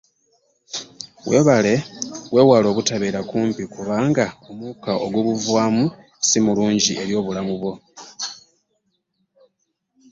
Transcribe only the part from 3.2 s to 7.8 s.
kumpi, kubanga omukka ogubuvaamu si mulungi eri obulamu bwo.